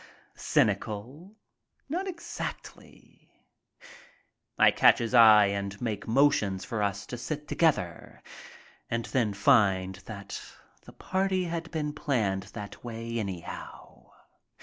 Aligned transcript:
Cynical? 0.33 1.35
Not 1.87 2.07
exactly. 2.07 3.29
I 4.57 4.71
catch 4.71 4.97
his 4.97 5.13
eye 5.13 5.45
and 5.45 5.79
make 5.79 6.07
motions 6.07 6.65
for 6.65 6.81
us 6.81 7.05
to 7.05 7.19
sit 7.19 7.47
together, 7.47 8.23
and 8.89 9.05
then 9.05 9.35
find 9.35 9.93
that 10.07 10.41
the 10.85 10.93
party 10.93 11.43
had 11.43 11.69
been 11.69 11.93
planned 11.93 12.49
that 12.55 12.83
way 12.83 13.19
anyhow. 13.19 14.09